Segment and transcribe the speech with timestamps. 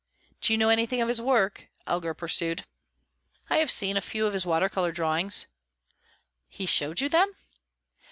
[0.41, 2.65] "Do you know anything of his work?" Elgar pursued.
[3.51, 5.45] "I have seen a few of his water colour drawings."
[6.49, 7.35] "He showed you them?"